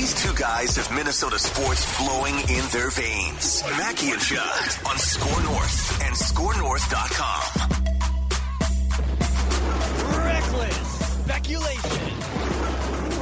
[0.00, 3.62] These two guys have Minnesota sports flowing in their veins.
[3.76, 7.42] Mackie and Judd on Score North and ScoreNorth.com.
[10.24, 12.16] Reckless speculation.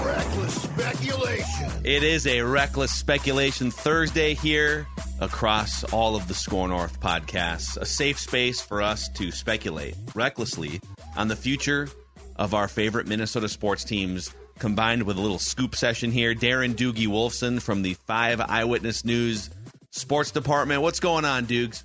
[0.07, 1.73] Reckless speculation.
[1.83, 4.87] It is a reckless speculation Thursday here
[5.21, 7.77] across all of the Score North podcasts.
[7.77, 10.81] A safe space for us to speculate recklessly
[11.17, 11.89] on the future
[12.37, 16.35] of our favorite Minnesota sports teams, combined with a little scoop session here.
[16.35, 19.51] Darren Doogie Wolfson from the Five Eyewitness News
[19.91, 20.83] Sports Department.
[20.83, 21.85] What's going on, Dukes?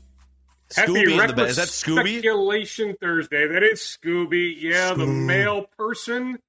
[0.76, 1.50] Happy Scooby in the bed.
[1.50, 2.14] Is that Scooby?
[2.14, 3.48] Speculation Thursday.
[3.48, 4.56] That is Scooby.
[4.58, 6.40] Yeah, the male person.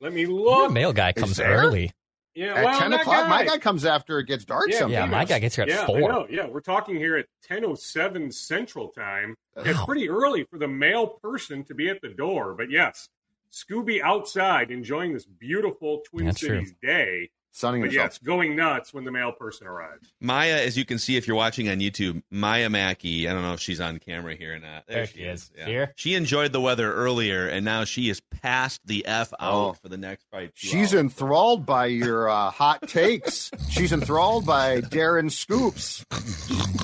[0.00, 0.58] Let me look.
[0.64, 1.90] Your mail guy comes early.
[2.34, 3.50] Yeah, At well, 10 that o'clock, my guy.
[3.50, 4.92] guy comes after it gets dark Yeah, sometimes.
[4.92, 6.26] Yeah, my guy gets here at yeah, four.
[6.28, 9.36] Yeah, we're talking here at 10:07 Central Time.
[9.56, 13.08] It's pretty early for the male person to be at the door, but yes,
[13.54, 16.58] Scooby outside enjoying this beautiful Twin That's true.
[16.60, 17.30] Cities day.
[17.56, 18.08] Sunning But himself.
[18.14, 20.12] yes, going nuts when the mail person arrives.
[20.20, 23.52] Maya, as you can see if you're watching on YouTube, Maya Mackey, I don't know
[23.52, 24.88] if she's on camera here or not.
[24.88, 25.52] There she is.
[25.64, 25.92] Here?
[25.94, 29.72] She enjoyed the weather earlier, and now she is past the F out Oh.
[29.80, 30.50] for the next fight.
[30.54, 33.52] She's enthralled by your uh, hot takes.
[33.70, 36.04] She's enthralled by Darren Scoops.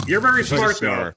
[0.07, 0.89] You're very smart, sure.
[0.97, 1.13] though.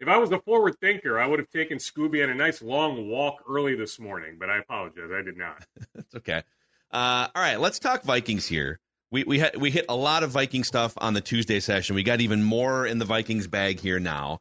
[0.00, 3.08] If I was a forward thinker, I would have taken Scooby on a nice long
[3.08, 5.10] walk early this morning, but I apologize.
[5.12, 5.64] I did not.
[5.94, 6.42] It's okay.
[6.90, 8.80] Uh, all right, let's talk Vikings here.
[9.12, 11.94] We we had we hit a lot of Viking stuff on the Tuesday session.
[11.94, 14.40] We got even more in the Vikings bag here now.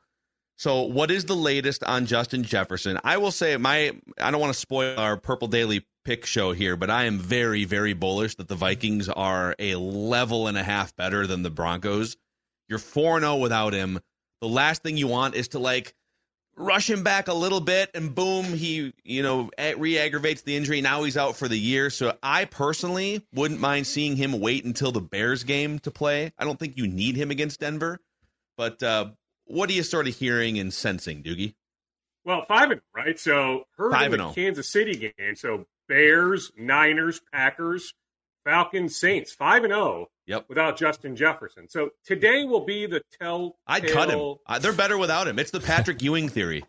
[0.57, 2.99] So, what is the latest on Justin Jefferson?
[3.03, 6.75] I will say my I don't want to spoil our Purple Daily pick show here,
[6.75, 10.95] but I am very very bullish that the Vikings are a level and a half
[10.95, 12.17] better than the Broncos.
[12.67, 13.99] You're 4-0 without him.
[14.41, 15.93] The last thing you want is to like
[16.55, 21.03] rush him back a little bit and boom he you know re-aggravates the injury now
[21.03, 24.99] he's out for the year so i personally wouldn't mind seeing him wait until the
[24.99, 27.97] bears game to play i don't think you need him against denver
[28.57, 29.05] but uh,
[29.45, 31.53] what are you sort of hearing and sensing doogie
[32.25, 33.17] Well, five and right.
[33.17, 34.33] So heard Five and the oh.
[34.33, 35.35] Kansas City game.
[35.35, 37.93] So Bears, Niners, Packers,
[38.49, 40.07] Falcons, Saints, five and zero.
[40.25, 40.45] Yep.
[40.49, 41.67] Without Justin Jefferson.
[41.69, 43.57] So today will be the tell.
[43.67, 46.63] i'd cut him uh, they're better without him it's the patrick ewing theory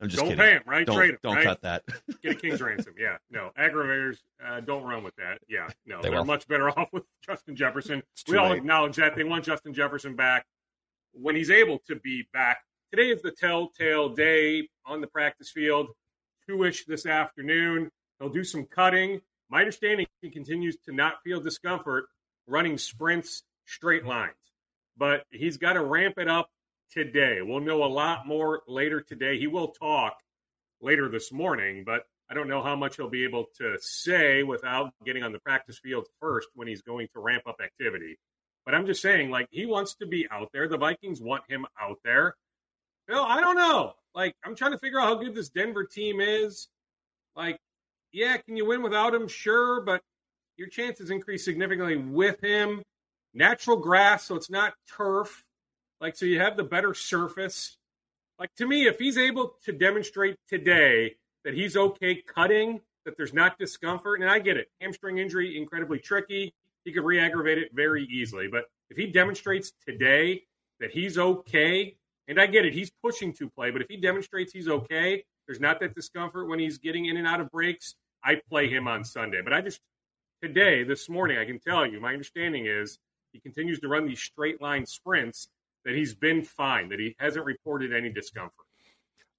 [0.00, 0.84] i'm just Don't kidding pay him, right?
[0.86, 1.44] don't, Trade him, don't right?
[1.44, 1.82] cut that
[2.22, 2.94] Get a king's ransom.
[2.98, 3.16] Yeah.
[3.30, 4.16] No aggravators.
[4.44, 5.38] Uh, don't run with that.
[5.48, 5.68] Yeah.
[5.86, 8.02] No, They are much better off with Justin Jefferson.
[8.28, 8.58] We all late.
[8.58, 10.44] acknowledge that they want Justin Jefferson back
[11.12, 12.58] when he's able to be back.
[12.92, 15.88] Today is the telltale day on the practice field.
[16.48, 17.88] Two-ish this afternoon.
[18.18, 19.20] He'll do some cutting.
[19.52, 22.06] My understanding, he continues to not feel discomfort
[22.46, 24.32] running sprints, straight lines,
[24.96, 26.48] but he's got to ramp it up
[26.90, 27.42] today.
[27.42, 29.38] We'll know a lot more later today.
[29.38, 30.14] He will talk
[30.80, 34.94] later this morning, but I don't know how much he'll be able to say without
[35.04, 38.18] getting on the practice field first when he's going to ramp up activity.
[38.64, 40.66] But I'm just saying, like, he wants to be out there.
[40.66, 42.36] The Vikings want him out there.
[43.06, 43.92] Phil, I don't know.
[44.14, 46.68] Like, I'm trying to figure out how good this Denver team is.
[47.36, 47.58] Like,
[48.12, 49.28] yeah, can you win without him?
[49.28, 50.02] Sure, but
[50.56, 52.82] your chances increase significantly with him.
[53.34, 55.44] Natural grass, so it's not turf.
[56.00, 57.76] Like, so you have the better surface.
[58.38, 63.32] Like, to me, if he's able to demonstrate today that he's okay cutting, that there's
[63.32, 66.52] not discomfort, and I get it, hamstring injury, incredibly tricky.
[66.84, 68.48] He could re aggravate it very easily.
[68.48, 70.42] But if he demonstrates today
[70.80, 71.96] that he's okay,
[72.28, 75.60] and I get it, he's pushing to play, but if he demonstrates he's okay, there's
[75.60, 77.94] not that discomfort when he's getting in and out of breaks,
[78.24, 79.40] I play him on Sunday.
[79.42, 79.80] But I just,
[80.42, 82.98] today, this morning, I can tell you, my understanding is
[83.32, 85.48] he continues to run these straight line sprints,
[85.84, 88.66] that he's been fine, that he hasn't reported any discomfort.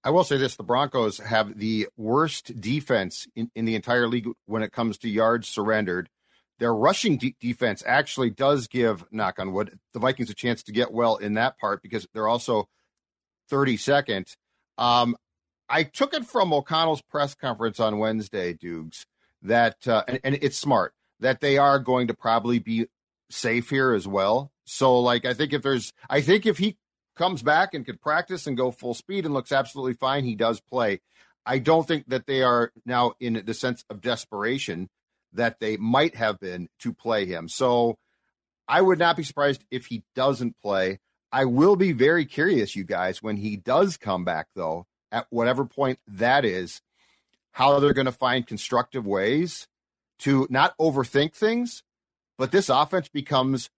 [0.03, 4.27] I will say this the Broncos have the worst defense in, in the entire league
[4.45, 6.09] when it comes to yards surrendered.
[6.59, 10.73] Their rushing de- defense actually does give, knock on wood, the Vikings a chance to
[10.73, 12.67] get well in that part because they're also
[13.49, 14.35] 32nd.
[14.77, 15.15] Um,
[15.73, 19.07] I took it from O'Connell's press conference on Wednesday, Dukes,
[19.41, 22.85] that, uh, and, and it's smart, that they are going to probably be
[23.31, 24.51] safe here as well.
[24.65, 26.77] So, like, I think if there's, I think if he
[27.15, 30.61] comes back and could practice and go full speed and looks absolutely fine, he does
[30.61, 31.01] play.
[31.43, 34.89] I don't think that they are now in the sense of desperation
[35.33, 37.49] that they might have been to play him.
[37.49, 37.97] So
[38.67, 40.99] I would not be surprised if he doesn't play.
[41.31, 45.63] I will be very curious, you guys, when he does come back, though, at whatever
[45.63, 46.81] point that is,
[47.51, 49.67] how they're going to find constructive ways
[50.19, 51.83] to not overthink things,
[52.37, 53.69] but this offense becomes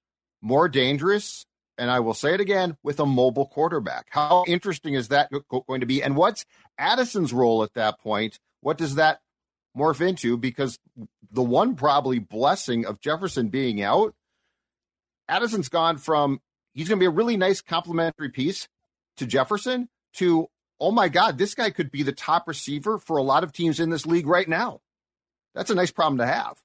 [0.42, 1.46] more dangerous
[1.78, 4.08] and I will say it again, with a mobile quarterback.
[4.10, 5.30] How interesting is that
[5.68, 6.02] going to be?
[6.02, 6.46] And what's
[6.78, 8.40] Addison's role at that point?
[8.62, 9.20] What does that
[9.78, 10.38] morph into?
[10.38, 10.80] Because
[11.32, 14.14] the one probably blessing of Jefferson being out,
[15.28, 16.40] Addison's gone from
[16.74, 18.68] he's going to be a really nice complementary piece
[19.18, 20.48] to Jefferson to,
[20.80, 23.80] oh my God, this guy could be the top receiver for a lot of teams
[23.80, 24.82] in this league right now.
[25.54, 26.62] That's a nice problem to have.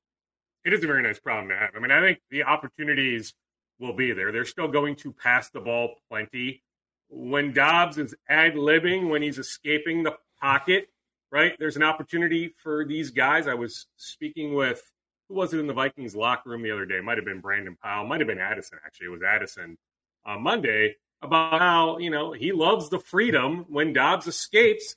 [0.65, 1.71] It is a very nice problem to have.
[1.77, 3.35] I mean, I think the opportunities
[3.79, 4.31] will be there.
[4.33, 6.63] They're still going to pass the ball plenty.
[7.09, 10.89] When Dobbs is ad libbing, when he's escaping the pocket,
[11.33, 11.55] right?
[11.59, 13.47] There's an opportunity for these guys.
[13.47, 14.83] I was speaking with
[15.29, 17.01] who was it in the Vikings locker room the other day?
[17.01, 19.07] Might have been Brandon Powell, might have been Addison actually.
[19.07, 19.79] It was Addison
[20.27, 24.97] on Monday about how you know he loves the freedom when Dobbs escapes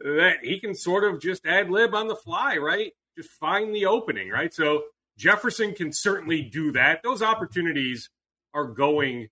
[0.00, 2.92] that he can sort of just ad lib on the fly, right?
[3.16, 4.52] Just find the opening, right?
[4.52, 4.84] So
[5.18, 7.02] Jefferson can certainly do that.
[7.02, 8.08] Those opportunities
[8.54, 9.28] are going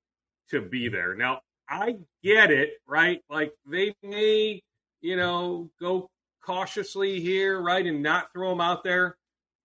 [0.50, 1.14] to be there.
[1.14, 3.22] Now, I get it, right?
[3.30, 4.62] Like they may,
[5.00, 6.10] you know, go
[6.42, 9.16] cautiously here, right, and not throw him out there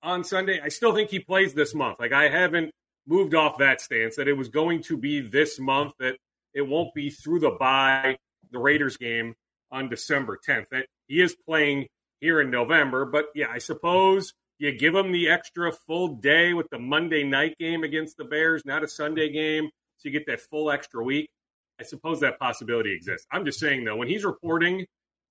[0.01, 0.59] on Sunday.
[0.61, 1.99] I still think he plays this month.
[1.99, 2.71] Like I haven't
[3.07, 6.17] moved off that stance that it was going to be this month, that
[6.53, 8.17] it won't be through the bye,
[8.51, 9.33] the Raiders game
[9.71, 10.65] on December 10th.
[10.71, 11.87] That he is playing
[12.21, 13.05] here in November.
[13.05, 17.57] But yeah, I suppose you give him the extra full day with the Monday night
[17.59, 21.29] game against the Bears, not a Sunday game, so you get that full extra week.
[21.79, 23.27] I suppose that possibility exists.
[23.31, 24.85] I'm just saying though, when he's reporting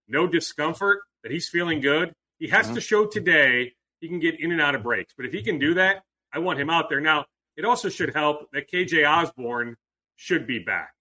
[0.08, 2.74] no discomfort, that he's feeling good, he has mm-hmm.
[2.74, 5.14] to show today he can get in and out of breaks.
[5.16, 6.02] But if he can do that,
[6.32, 7.00] I want him out there.
[7.00, 7.24] Now,
[7.56, 9.76] it also should help that KJ Osborne
[10.16, 10.92] should be back.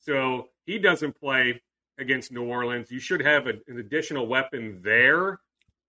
[0.00, 1.60] So he doesn't play
[1.98, 2.90] against New Orleans.
[2.90, 5.40] You should have a, an additional weapon there.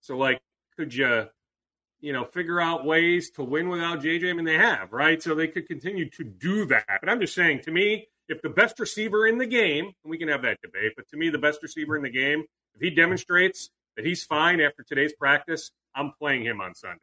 [0.01, 0.41] So, like,
[0.77, 1.27] could you
[2.01, 4.29] you know, figure out ways to win without JJ.
[4.29, 5.21] I mean, they have, right?
[5.21, 6.85] So they could continue to do that.
[6.99, 10.17] But I'm just saying, to me, if the best receiver in the game, and we
[10.17, 12.43] can have that debate, but to me, the best receiver in the game,
[12.75, 16.97] if he demonstrates that he's fine after today's practice, I'm playing him on Sunday.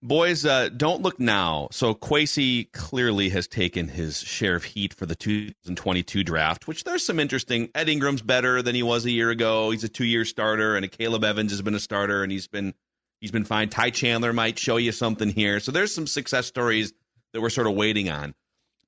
[0.00, 1.68] Boys, uh, don't look now.
[1.72, 7.04] So Kwesi clearly has taken his share of heat for the 2022 draft, which there's
[7.04, 7.68] some interesting.
[7.74, 9.70] Ed Ingram's better than he was a year ago.
[9.70, 12.74] He's a two-year starter, and Caleb Evans has been a starter, and he's been
[13.20, 13.68] He's been fine.
[13.68, 15.60] Ty Chandler might show you something here.
[15.60, 16.92] So there's some success stories
[17.32, 18.34] that we're sort of waiting on.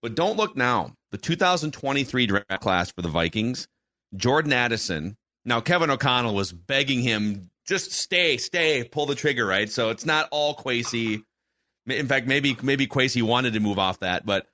[0.03, 0.95] But don't look now.
[1.11, 3.67] The 2023 draft class for the Vikings,
[4.15, 5.17] Jordan Addison.
[5.45, 9.71] Now, Kevin O'Connell was begging him, just stay, stay, pull the trigger, right?
[9.71, 11.23] So it's not all Kwesi.
[11.87, 14.47] In fact, maybe maybe Kwesi wanted to move off that, but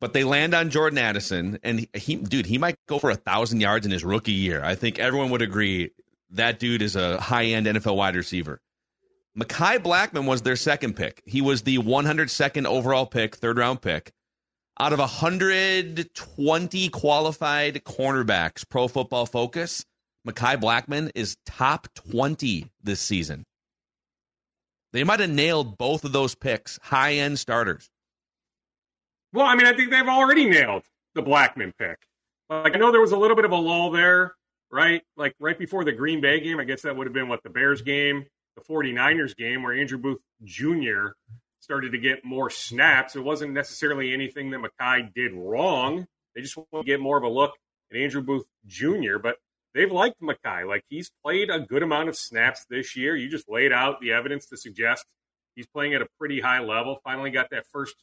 [0.00, 3.60] but they land on Jordan Addison, and he, dude, he might go for a thousand
[3.60, 4.64] yards in his rookie year.
[4.64, 5.90] I think everyone would agree
[6.30, 8.62] that dude is a high end NFL wide receiver.
[9.38, 11.22] Mekhi Blackmon was their second pick.
[11.26, 14.12] He was the 102nd overall pick, third round pick.
[14.78, 19.84] Out of 120 qualified cornerbacks, pro football focus,
[20.26, 23.44] Mekhi Blackmon is top 20 this season.
[24.92, 27.88] They might have nailed both of those picks, high end starters.
[29.32, 30.82] Well, I mean, I think they've already nailed
[31.14, 31.98] the Blackmon pick.
[32.48, 34.34] Like, I know there was a little bit of a lull there,
[34.70, 35.02] right?
[35.16, 36.58] Like, right before the Green Bay game.
[36.58, 39.98] I guess that would have been what the Bears game the 49ers game where Andrew
[39.98, 41.08] Booth Jr.
[41.60, 43.16] started to get more snaps.
[43.16, 46.06] It wasn't necessarily anything that Mekhi did wrong.
[46.34, 47.52] They just want to get more of a look
[47.90, 49.36] at Andrew Booth Jr., but
[49.74, 50.66] they've liked Mekhi.
[50.66, 53.16] Like he's played a good amount of snaps this year.
[53.16, 55.04] You just laid out the evidence to suggest
[55.54, 57.00] he's playing at a pretty high level.
[57.04, 57.94] Finally got that first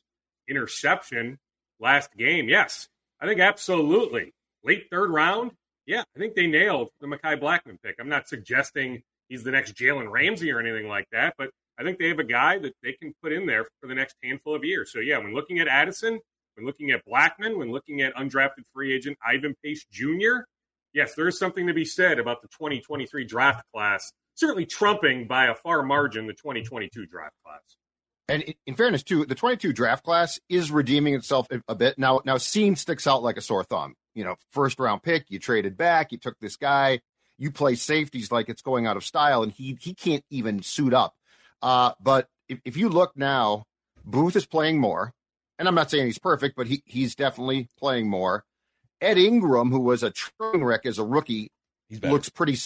[0.48, 1.38] interception
[1.80, 2.50] last game.
[2.50, 2.88] Yes,
[3.20, 4.34] I think absolutely.
[4.64, 5.52] Late third round,
[5.86, 7.96] yeah, I think they nailed the Mekhi Blackmon pick.
[8.00, 12.00] I'm not suggesting he's the next Jalen Ramsey or anything like that, but I think
[12.00, 14.64] they have a guy that they can put in there for the next handful of
[14.64, 14.92] years.
[14.92, 16.20] So yeah, when looking at Addison,
[16.56, 20.42] when looking at Blackmon, when looking at undrafted free agent Ivan Pace Jr.,
[20.98, 25.46] yes, there is something to be said about the 2023 draft class, certainly trumping by
[25.46, 27.62] a far margin the 2022 draft class.
[28.28, 31.98] And in fairness, too, the 22 draft class is redeeming itself a bit.
[31.98, 33.94] Now, now, Cine sticks out like a sore thumb.
[34.16, 37.00] You know, first round pick, you traded back, you took this guy,
[37.38, 40.94] you play safeties like it's going out of style, and he he can't even suit
[40.94, 41.14] up.
[41.62, 43.64] Uh, but if, if you look now,
[44.04, 45.14] Booth is playing more,
[45.60, 48.44] and I'm not saying he's perfect, but he he's definitely playing more.
[49.02, 51.52] Ed Ingram, who was a train wreck as a rookie,
[52.12, 52.58] looks pretty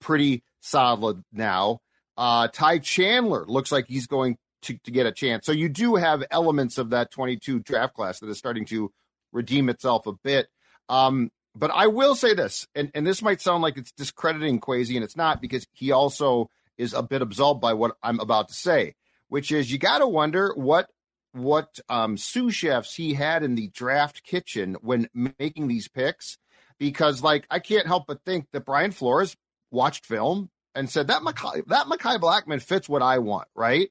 [0.00, 1.80] pretty solid now.
[2.16, 5.46] Uh, Ty Chandler looks like he's going to, to get a chance.
[5.46, 8.90] So you do have elements of that 22 draft class that is starting to
[9.32, 10.48] redeem itself a bit.
[10.88, 14.94] Um, but I will say this, and, and this might sound like it's discrediting Kwesi,
[14.94, 18.54] and it's not because he also is a bit absolved by what I'm about to
[18.54, 18.94] say,
[19.28, 20.88] which is you got to wonder what
[21.38, 26.38] what um, sous chefs he had in the draft kitchen when making these picks,
[26.78, 29.36] because like I can't help but think that Brian Flores
[29.70, 33.90] watched film and said that Mekhi, that Mekhi Blackmon fits what I want, right?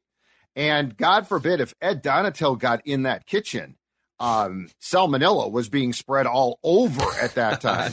[0.56, 3.76] And God forbid if Ed Donatell got in that kitchen,
[4.20, 7.92] um, salmonella was being spread all over at that time.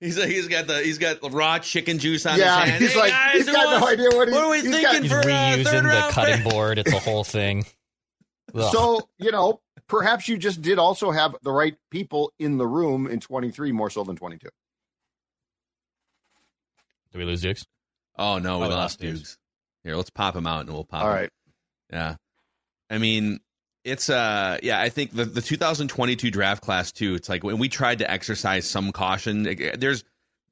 [0.00, 2.82] He's he's got the he's got raw chicken juice on yeah, his hand.
[2.82, 5.08] He's hey like guys, he's got no idea what, he, what are we he's thinking
[5.08, 6.78] got, for uh, reusing the cutting board.
[6.78, 7.64] It's a whole thing.
[8.56, 8.72] Ugh.
[8.72, 13.06] So you know, perhaps you just did also have the right people in the room
[13.06, 14.48] in 23 more so than 22.
[17.12, 17.64] Did we lose Dukes?
[18.18, 19.18] Oh no, we Oh, we lost lost Dukes.
[19.20, 19.38] Dukes.
[19.84, 21.02] Here, let's pop him out and we'll pop.
[21.02, 21.14] All him.
[21.14, 21.30] right.
[21.92, 22.16] Yeah.
[22.90, 23.40] I mean,
[23.84, 27.14] it's uh yeah, I think the the 2022 draft class too.
[27.14, 29.42] It's like when we tried to exercise some caution,
[29.78, 30.04] there's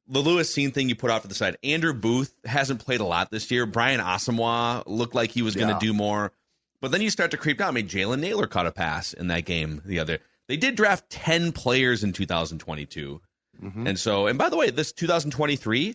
[0.07, 1.57] the Lewis Cine thing you put off to the side.
[1.65, 3.65] Andrew Booth hasn't played a lot this year.
[3.67, 5.79] Brian Asamoah looked like he was going to Yeah.
[5.81, 6.31] do more,
[6.81, 7.69] but then you start to creep down.
[7.69, 10.19] I mean, Jalen Nailor caught a pass in that game the other.
[10.49, 13.21] They did draft 10 players in 2022.
[13.63, 13.89] Mhm.
[13.89, 15.95] And so, and by the way, this 2023,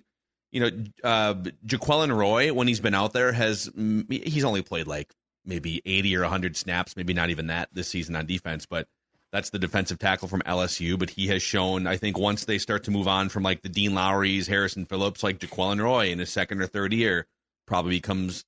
[0.52, 0.70] you know,
[1.04, 5.14] uh, Jaquelin Roy, when he's been out there, has mm, he's only played like
[5.46, 8.88] maybe 80 or 100 snaps, maybe not even that this season on defense, but
[9.32, 10.98] that's the defensive tackle from LSU.
[10.98, 13.70] But he has shown, I think, once they start to move on from like the
[13.70, 17.28] Dean Lowry's, Harrison Phillips, like Jaquelin Roy in his second or third year,
[17.68, 18.44] probably becomes,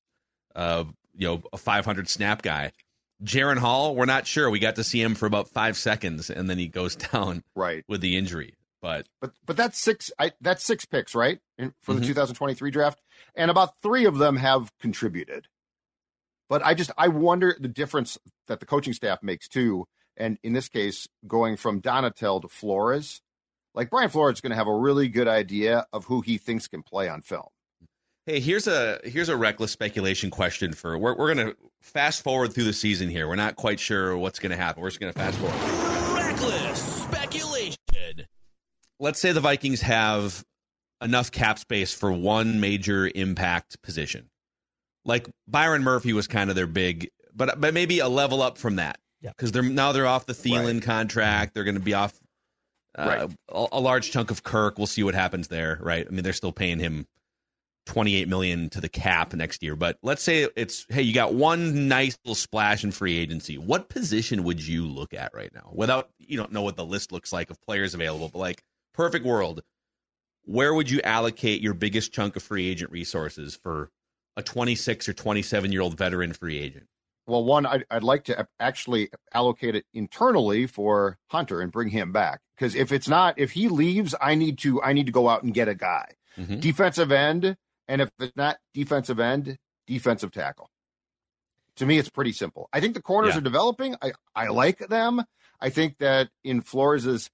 [0.56, 2.72] uh, you know, a 500 snap guy.
[3.24, 4.50] Jaren Hall, we're not sure.
[4.50, 7.84] We got to see him for about five seconds, and then he goes down Right.
[7.88, 8.56] with the injury.
[8.82, 11.40] But But but that's six I, that's six picks, right?
[11.60, 12.00] In, for Mhm.
[12.00, 13.00] the 2023 draft.
[13.36, 15.48] And about 3 of them have contributed.
[16.50, 19.86] But I just I wonder the difference that the coaching staff makes too.
[20.18, 23.22] And in this case, going from Donatell to Flores,
[23.76, 26.68] like Brian Flores is going to have a really good idea of who he thinks
[26.68, 27.48] can play on film.
[28.32, 32.64] Hey, here's a here's a reckless speculation question for we're we're gonna fast forward through
[32.64, 33.28] the season here.
[33.28, 34.82] We're not quite sure what's gonna happen.
[34.82, 35.58] We're just gonna fast forward.
[36.16, 37.76] Reckless speculation.
[39.02, 40.46] Let's say the Vikings have
[41.02, 44.30] enough cap space for one major impact position.
[45.04, 48.78] Like Byron Murphy was kind of their big, but but maybe a level up from
[48.78, 48.98] that.
[49.20, 49.32] Yeah.
[49.36, 51.54] Because they're now they're off the Thielen contract.
[51.54, 52.18] They're going to be off
[52.98, 53.38] uh, Right.
[53.50, 54.78] a, a large chunk of Kirk.
[54.78, 55.78] We'll see what happens there.
[55.82, 56.08] Right.
[56.08, 57.08] I mean, they're still paying him
[57.92, 59.76] 28 million to the cap next year.
[59.76, 63.58] But let's say it's hey, you got one nice little splash in free agency.
[63.58, 65.70] What position would you look at right now?
[65.74, 69.26] Without you don't know what the list looks like of players available, but like perfect
[69.26, 69.62] world,
[70.46, 73.90] where would you allocate your biggest chunk of free agent resources for
[74.38, 76.86] a 26 or 27 year old veteran free agent?
[77.28, 82.14] Well, one, I'd, I'd like to actually allocate it internally for Hunter and bring him
[82.14, 82.40] back.
[82.56, 85.44] Because if it's not, if he leaves, I need to, I need to go out
[85.44, 86.06] and get a guy,
[86.40, 86.60] Mhm.
[86.62, 87.58] defensive end,
[87.92, 90.70] and if it's not defensive end, defensive tackle.
[91.76, 92.70] To me, it's pretty simple.
[92.72, 93.40] I think the corners Yeah.
[93.40, 93.96] are developing.
[94.02, 95.24] I, I like them.
[95.60, 97.30] I think that in Flores's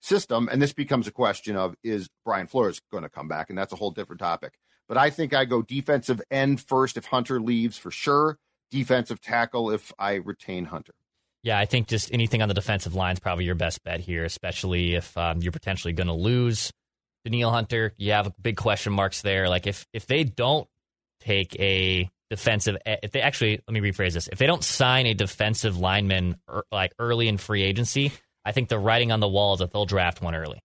[0.00, 3.58] system, and this becomes a question of is Brian Flores going to come back, and
[3.58, 4.54] that's a whole different topic.
[4.88, 8.38] But I think I go defensive end first if Hunter leaves for sure
[8.70, 10.92] defensive tackle if I retain Hunter.
[11.42, 14.24] Yeah, I think just anything on the defensive line is probably your best bet here,
[14.24, 16.70] especially if um, you're potentially going to lose
[17.30, 17.94] Danielle Hunter.
[17.96, 19.48] You have big question marks there.
[19.48, 20.68] Like if if they don't
[21.20, 22.76] take a defensive.
[22.84, 26.64] If they actually, let me rephrase this: if they don't sign a defensive lineman er,
[26.70, 28.12] like early in free agency,
[28.44, 30.60] I think the writing on the wall is that they'll draft one early,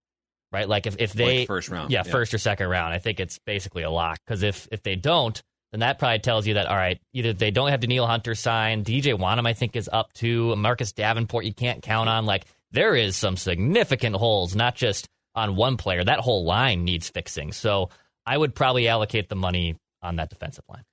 [0.52, 0.68] right?
[0.68, 3.20] Like if if they like first round, yeah, yeah, first or second round, I think
[3.20, 4.18] it's basically a lock.
[4.26, 5.40] Because if if they don't,
[5.72, 8.84] then that probably tells you that all right, either they don't have Danielle Hunter signed,
[8.84, 12.26] DJ Wonnum I think is up to Marcus Davenport you can't count on.
[12.26, 16.04] Like there is some significant holes, not just on one player.
[16.04, 17.52] That whole line needs fixing.
[17.52, 17.90] So
[18.26, 20.84] I would probably allocate the money on that defensive line.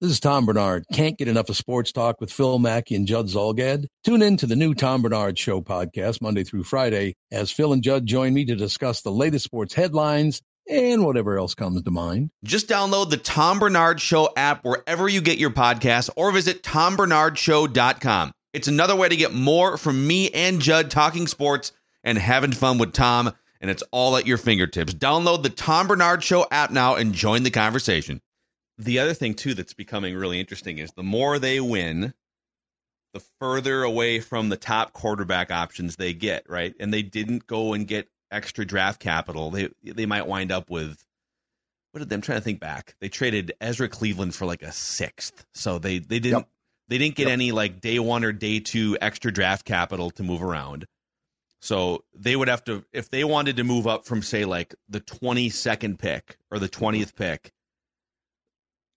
[0.00, 0.84] This is Tom Barnard.
[0.94, 3.84] Can't get enough of sports talk with Phil Mackey and Judd Zulgad?
[4.02, 7.82] Tune in to the new Tom Barnard Show podcast Monday through Friday as Phil and
[7.82, 12.30] Judd join me to discuss the latest sports headlines and whatever else comes to mind.
[12.44, 18.32] Just download the Tom Barnard Show app wherever you get your podcasts or visit tombarnardshow.com.
[18.54, 22.78] It's another way to get more from me and Judd talking sports and having fun
[22.78, 24.94] with Tom, and it's all at your fingertips.
[24.94, 28.20] Download the Tom Barnard Show app now and join the conversation
[28.80, 32.14] the other thing too that's becoming really interesting is the more they win,
[33.12, 36.74] the further away from the top quarterback options they get, right?
[36.80, 39.50] And they didn't go and get extra draft capital.
[39.50, 41.04] They they might wind up with
[41.92, 42.94] what did they, I'm trying to think back.
[43.00, 45.44] They traded Ezra Cleveland for like a sixth.
[45.54, 46.48] So they they didn't yep.
[46.88, 47.34] they didn't get yep.
[47.34, 50.86] any like day one or day two extra draft capital to move around.
[51.60, 55.00] So they would have to if they wanted to move up from say like the
[55.00, 57.52] 22nd pick or the 20th pick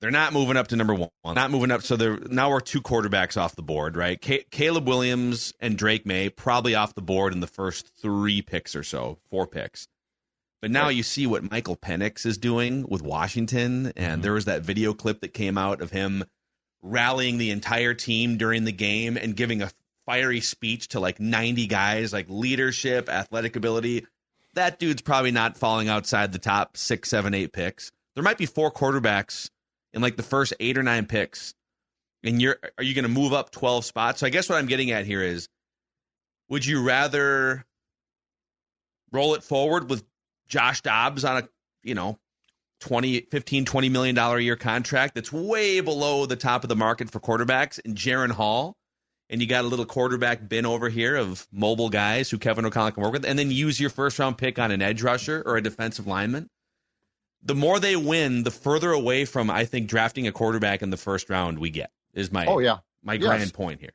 [0.03, 1.09] they're not moving up to number one.
[1.23, 1.81] Not moving up.
[1.81, 4.21] So they're now we're two quarterbacks off the board, right?
[4.21, 8.75] C- Caleb Williams and Drake Maye probably off the board in the first three picks
[8.75, 9.87] or so, four picks.
[10.61, 14.21] But now you see what Michael Penix is doing with Washington, and mm-hmm.
[14.23, 16.25] there was that video clip that came out of him
[16.81, 19.71] rallying the entire team during the game and giving a
[20.05, 24.05] fiery speech to like 90 guys, like leadership, athletic ability.
[24.53, 27.91] That dude's probably not falling outside the top six, seven, eight picks.
[28.15, 29.49] There might be four quarterbacks
[29.93, 31.53] in like the first eight or nine picks,
[32.23, 34.19] and you're are you going to move up 12 spots?
[34.19, 35.47] So I guess what I'm getting at here is
[36.49, 37.65] would you rather
[39.11, 40.03] roll it forward with
[40.47, 41.49] Josh Dobbs on a,
[41.83, 42.19] you know,
[42.81, 46.75] 20 15 20 million dollar a year contract that's way below the top of the
[46.75, 48.75] market for quarterbacks and Jaren Hall
[49.29, 52.91] and you got a little quarterback bin over here of mobile guys who Kevin O'Connell
[52.91, 55.57] can work with and then use your first round pick on an edge rusher or
[55.57, 56.49] a defensive lineman
[57.43, 60.97] the more they win, the further away from I think drafting a quarterback in the
[60.97, 61.91] first round we get.
[62.13, 63.23] Is my oh yeah my yes.
[63.23, 63.93] grand point here.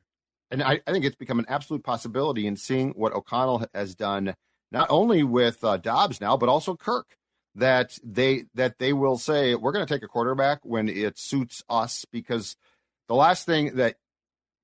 [0.51, 4.35] And I, I think it's become an absolute possibility in seeing what O'Connell has done,
[4.71, 7.15] not only with uh, Dobbs now, but also Kirk.
[7.55, 11.63] That they that they will say we're going to take a quarterback when it suits
[11.67, 12.55] us because
[13.07, 13.95] the last thing that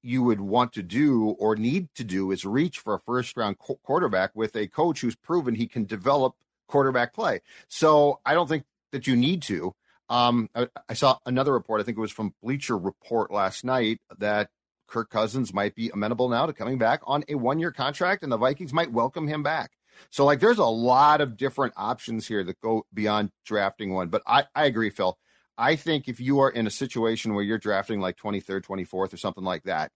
[0.05, 3.57] you would want to do or need to do is reach for a first round
[3.57, 6.35] quarterback with a coach who's proven he can develop
[6.67, 7.41] quarterback play.
[7.67, 9.73] So I don't think that you need to.
[10.07, 11.81] Um, I, I, saw another report.
[11.81, 14.49] I think it was from Bleacher Report last night that
[14.87, 18.37] Kirk Cousins might be amenable now to coming back on a one-year contract, and the
[18.37, 19.71] Vikings might welcome him back.
[20.11, 24.09] So, like, there's a lot of different options here that go beyond drafting one.
[24.09, 25.17] But I, I agree, Phil.
[25.57, 29.17] I think if you are in a situation where you're drafting like 23rd, 24th, or
[29.17, 29.91] something like that,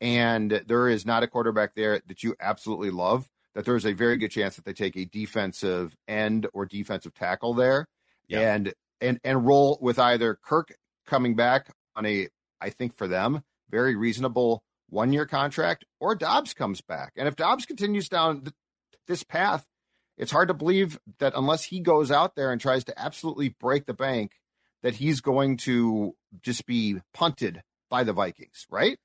[0.00, 4.14] and there is not a quarterback there that you absolutely love, that there's a very
[4.14, 4.20] mm-hmm.
[4.22, 7.88] good chance that they take a defensive end or defensive tackle there
[8.28, 8.54] yeah.
[8.54, 10.74] and and and roll with either Kirk
[11.06, 12.28] coming back on a
[12.60, 17.12] I think for them very reasonable one year contract or Dobbs comes back.
[17.16, 18.54] And if Dobbs continues down th-
[19.08, 19.66] this path,
[20.16, 23.86] it's hard to believe that unless he goes out there and tries to absolutely break
[23.86, 24.32] the bank,
[24.82, 28.98] that he's going to just be punted by the Vikings, right?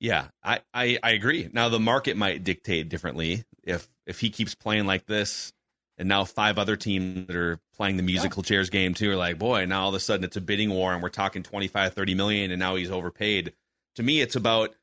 [0.00, 1.48] Yeah, I, I, I agree.
[1.52, 5.52] Now the market might dictate differently if if he keeps playing like this
[5.98, 8.48] and now five other teams that are playing the musical yeah.
[8.48, 10.94] chairs game too are like, boy, now all of a sudden it's a bidding war
[10.94, 13.52] and we're talking 25, 30 million and now he's overpaid.
[13.96, 14.74] To me, it's about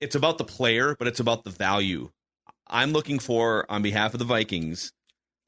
[0.00, 2.10] it's about the player, but it's about the value.
[2.66, 4.92] I'm looking for on behalf of the Vikings.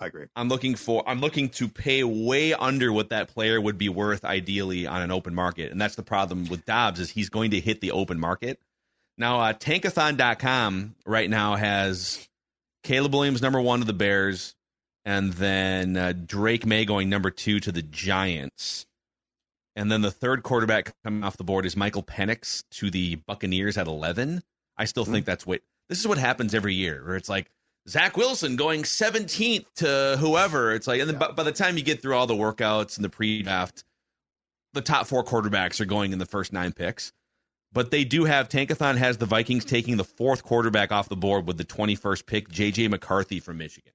[0.00, 0.26] I agree.
[0.36, 4.24] I'm looking for I'm looking to pay way under what that player would be worth
[4.24, 5.72] ideally on an open market.
[5.72, 8.60] And that's the problem with Dobbs is he's going to hit the open market.
[9.16, 12.28] Now, uh, tankathon.com right now has
[12.84, 14.54] Caleb Williams number 1 to the Bears,
[15.04, 18.86] and then uh, Drake Maye going number two to the Giants.
[19.74, 23.76] And then the third quarterback coming off the board is Michael Penix to the Buccaneers
[23.76, 24.42] at 11.
[24.76, 25.12] I still mm-hmm.
[25.12, 27.50] think that's what this is what happens every year, where it's like
[27.88, 30.72] Zach Wilson going 17th to whoever.
[30.74, 31.28] It's like, and then yeah.
[31.28, 33.84] by, by the time you get through all the workouts and the pre draft,
[34.74, 37.12] the top four quarterbacks are going in the first nine picks.
[37.72, 41.46] But they do have Tankathon has the Vikings taking the fourth quarterback off the board
[41.46, 43.92] with the 21st pick, JJ McCarthy from Michigan.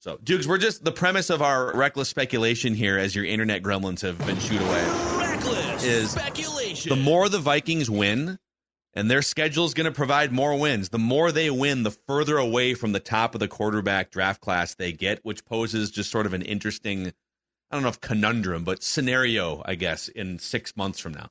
[0.00, 4.00] So, Dukes, we're just the premise of our reckless speculation here as your internet gremlins
[4.02, 4.84] have been shooed away.
[5.18, 6.90] Reckless is speculation.
[6.90, 8.38] the more the Vikings win,
[8.94, 10.88] and their schedule is going to provide more wins.
[10.88, 14.74] The more they win, the further away from the top of the quarterback draft class
[14.74, 17.12] they get, which poses just sort of an interesting,
[17.70, 21.28] I don't know if conundrum, but scenario, I guess, in six months from now.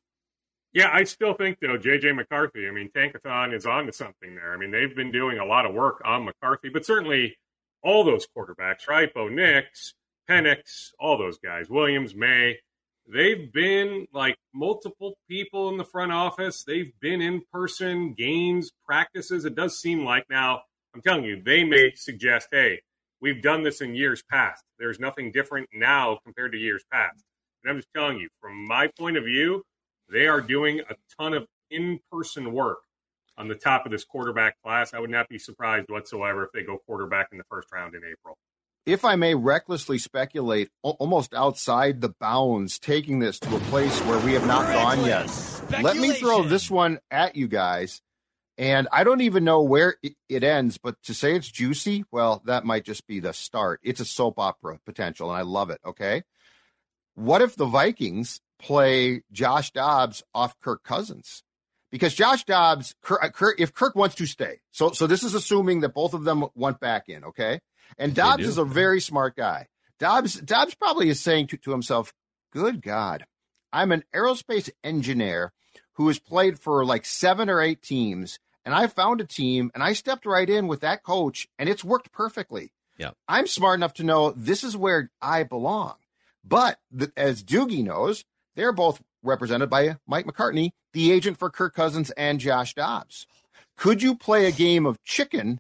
[0.73, 2.67] Yeah, I still think though JJ McCarthy.
[2.67, 4.53] I mean, Tankathon is on to something there.
[4.53, 7.35] I mean, they've been doing a lot of work on McCarthy, but certainly
[7.81, 9.11] all those quarterbacks, right?
[9.13, 9.95] Bo Nix,
[10.29, 12.59] Penix, all those guys, Williams, Maye.
[13.09, 16.63] They've been like multiple people in the front office.
[16.63, 19.45] They've been in person games, practices.
[19.45, 20.61] It does seem like now.
[20.93, 22.81] I'm telling you, they may suggest, hey,
[23.21, 24.63] we've done this in years past.
[24.77, 27.23] There's nothing different now compared to years past.
[27.63, 29.63] And I'm just telling you, from my point of view,
[30.11, 32.79] they are doing a ton of in person work
[33.37, 34.93] on the top of this quarterback class.
[34.93, 38.01] I would not be surprised whatsoever if they go quarterback in the first round in
[38.03, 38.37] April.
[38.87, 44.17] If I may recklessly speculate, almost outside the bounds, taking this to a place where
[44.19, 45.29] we have not gone yet,
[45.81, 48.01] let me throw this one at you guys.
[48.57, 49.97] And I don't even know where
[50.29, 53.81] it ends, but to say it's juicy, well, that might just be the start.
[53.83, 55.81] It's a soap opera potential, and I love it.
[55.85, 56.23] Okay.
[57.13, 61.43] What if the Vikings play Josh Dobbs off Kirk Cousins
[61.91, 65.33] because Josh Dobbs, Kirk, uh, Kirk, if Kirk wants to stay, so so this is
[65.33, 67.59] assuming that both of them went back in, okay?
[67.97, 69.67] And Dobbs is a very smart guy.
[69.99, 72.13] Dobbs Dobbs probably is saying to, to himself,
[72.51, 73.25] "Good God,
[73.73, 75.53] I'm an aerospace engineer
[75.93, 79.83] who has played for like seven or eight teams, and I found a team and
[79.83, 82.71] I stepped right in with that coach, and it's worked perfectly.
[82.97, 85.95] Yeah, I'm smart enough to know this is where I belong."
[86.43, 88.23] But the, as Doogie knows,
[88.55, 93.27] they're both represented by Mike McCartney, the agent for Kirk Cousins and Josh Dobbs.
[93.75, 95.59] Could you play a game of chicken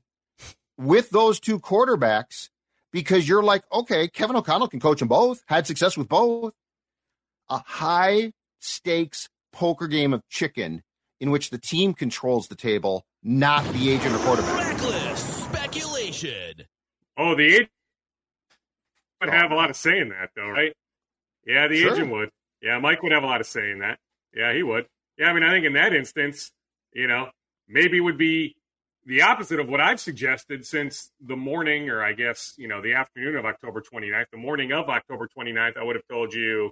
[0.77, 2.49] with those two quarterbacks
[2.91, 6.53] because you're like, okay, Kevin O'Connell can coach them both, had success with both.
[7.49, 10.83] A high stakes poker game of chicken
[11.19, 14.67] in which the team controls the table, not the agent or quarterback.
[14.67, 16.53] Reckless speculation.
[17.17, 17.69] Oh, the agent
[19.21, 20.73] would have a lot of say in that, though, right?
[21.45, 21.93] Yeah, the sure.
[21.93, 22.29] agent would.
[22.61, 23.97] Yeah, Mike would have a lot of say in that.
[24.35, 24.85] Yeah, he would.
[25.17, 26.51] Yeah, I mean, I think in that instance,
[26.93, 27.29] you know,
[27.67, 28.56] maybe would be
[29.07, 32.93] the opposite of what I've suggested since the morning, or I guess, you know, the
[32.93, 36.69] afternoon of October 29th, the morning of October 29th, I would have told you,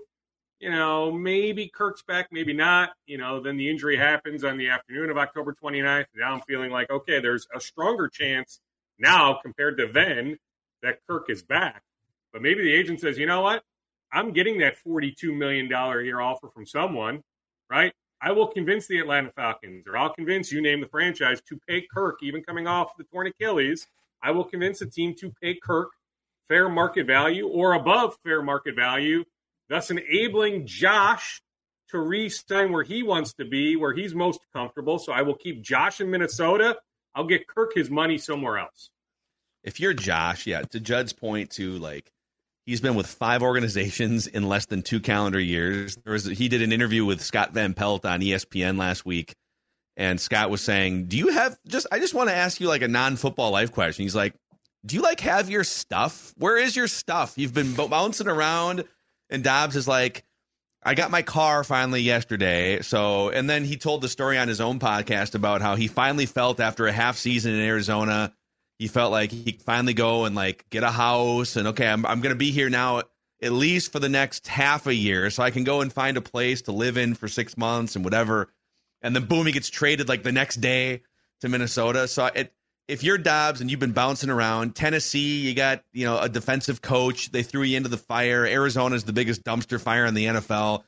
[0.59, 2.89] you know, maybe Kirk's back, maybe not.
[3.05, 6.07] You know, then the injury happens on the afternoon of October 29th.
[6.13, 8.59] Now I'm feeling like, okay, there's a stronger chance
[8.99, 10.37] now compared to then
[10.83, 11.83] that Kirk is back.
[12.33, 13.63] But maybe the agent says, you know what?
[14.11, 17.21] I'm getting that $42 million year offer from someone,
[17.69, 17.93] right?
[18.21, 21.85] I will convince the Atlanta Falcons, or I'll convince you, name the franchise, to pay
[21.93, 23.87] Kirk, even coming off the torn Achilles.
[24.23, 25.89] I will convince a team to pay Kirk
[26.47, 29.23] fair market value or above fair market value,
[29.69, 31.41] thus enabling Josh
[31.89, 34.97] to re sign where he wants to be, where he's most comfortable.
[34.99, 36.77] So I will keep Josh in Minnesota.
[37.13, 38.89] I'll get Kirk his money somewhere else.
[39.63, 42.11] If you're Josh, yeah, to Judd's point, to like,
[42.65, 45.97] He's been with five organizations in less than two calendar years.
[45.97, 49.35] There was, he did an interview with Scott Van Pelt on ESPN last week,
[49.95, 51.85] and Scott was saying, "Do you have just?
[51.91, 54.33] I just want to ask you like a non-football life question." He's like,
[54.83, 56.33] "Do you like have your stuff?
[56.37, 57.33] Where is your stuff?
[57.37, 58.83] You've been bouncing around."
[59.29, 60.23] And Dobbs is like,
[60.81, 64.59] "I got my car finally yesterday." So, and then he told the story on his
[64.59, 68.33] own podcast about how he finally felt after a half season in Arizona
[68.79, 72.05] he felt like he could finally go and like get a house and okay, I'm
[72.05, 73.03] I'm gonna be here now
[73.41, 76.21] at least for the next half a year, so I can go and find a
[76.21, 78.49] place to live in for six months and whatever.
[79.01, 81.03] And then boom, he gets traded like the next day
[81.41, 82.07] to Minnesota.
[82.07, 82.53] So it,
[82.87, 86.81] if you're Dobbs and you've been bouncing around, Tennessee, you got you know a defensive
[86.81, 87.31] coach.
[87.31, 88.45] They threw you into the fire.
[88.45, 90.83] Arizona's the biggest dumpster fire in the NFL,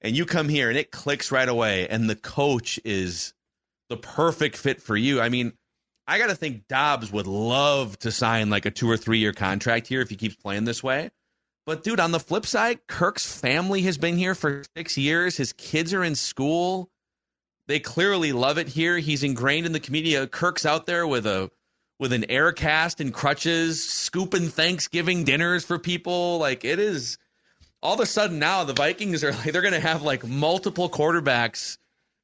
[0.00, 1.88] and you come here and it clicks right away.
[1.88, 3.32] And the coach is
[3.88, 5.20] the perfect fit for you.
[5.20, 5.52] I mean
[6.06, 9.32] I got to think Dobbs would love to sign like a two or three year
[9.32, 11.10] contract here if he keeps playing this way.
[11.64, 15.36] But dude, on the flip side, Kirk's family has been here for six years.
[15.36, 16.90] His kids are in school.
[17.68, 18.98] They clearly love it here.
[18.98, 20.16] He's ingrained in the community.
[20.16, 21.50] Uh, Kirk's out there with a
[22.00, 26.38] with an air cast and crutches, scooping Thanksgiving dinners for people.
[26.38, 27.16] Like it is
[27.80, 31.78] all of a sudden now the Vikings are like they're gonna have like multiple quarterbacks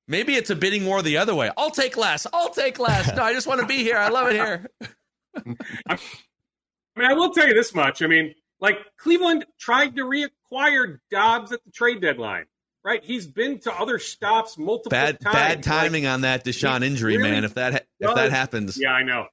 [0.09, 1.51] Maybe it's a bidding war the other way.
[1.59, 2.27] I'll take less.
[2.33, 3.14] I'll take less.
[3.14, 3.99] No, I just want to be here.
[3.99, 4.71] I love it here.
[5.87, 5.99] I
[6.97, 8.01] mean, I will tell you this much.
[8.01, 12.47] I mean, like Cleveland tried to reacquire Dobbs at the trade deadline,
[12.83, 13.05] right?
[13.05, 15.35] He's been to other stops multiple bad, times.
[15.35, 17.44] Bad timing like, on that Deshaun injury, really man.
[17.44, 19.27] If that if that happens, yeah, I know.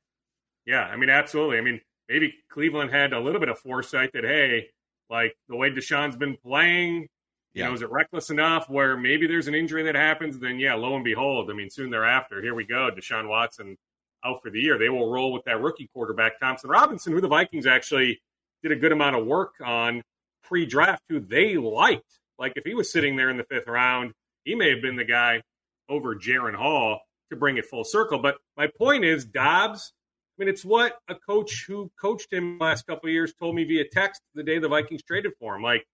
[0.66, 1.58] Yeah, I mean, absolutely.
[1.58, 4.68] I mean, maybe Cleveland had a little bit of foresight that hey,
[5.10, 7.08] like the way Deshaun's been playing,
[7.56, 10.38] You know, is it reckless enough where maybe there's an injury that happens?
[10.38, 12.92] Then, yeah, lo and behold, I mean, soon thereafter, here we go.
[12.92, 13.78] Deshaun Watson
[14.26, 14.78] out for the year.
[14.78, 18.20] They will roll with that rookie quarterback, Thompson Robinson, who the Vikings actually
[18.62, 20.02] did a good amount of work on
[20.44, 22.20] pre draft, who they liked.
[22.38, 24.12] Like, if he was sitting there in the fifth round,
[24.44, 25.42] he may have been the guy
[25.88, 28.20] over Jaren Hall to bring it full circle.
[28.20, 29.94] But my point is, Dobbs,
[30.38, 33.64] I mean, it's what a coach who coached him last couple of years told me
[33.64, 35.62] via text the day the Vikings traded for him.
[35.62, 35.86] Like,